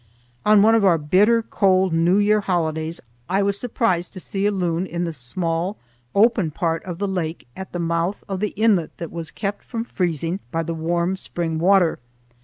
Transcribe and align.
On 0.47 0.63
one 0.63 0.73
of 0.73 0.83
our 0.83 0.97
bitter 0.97 1.43
cold 1.43 1.93
New 1.93 2.17
Year 2.17 2.41
holidays 2.41 3.01
I 3.29 3.43
was 3.43 3.59
surprised 3.59 4.13
to 4.13 4.19
see 4.19 4.47
a 4.47 4.51
loon 4.51 4.87
in 4.87 5.03
the 5.03 5.13
small 5.13 5.77
open 6.15 6.49
part 6.49 6.83
of 6.85 6.97
the 6.97 7.07
lake 7.07 7.47
at 7.55 7.71
the 7.71 7.77
mouth 7.77 8.23
of 8.27 8.39
the 8.39 8.55
inlet 8.55 8.97
that 8.97 9.11
was 9.11 9.29
kept 9.29 9.63
from 9.63 9.83
freezing 9.83 10.39
by 10.49 10.63
the 10.63 10.73
warm 10.73 11.15
spring 11.17 11.59
water. 11.59 11.99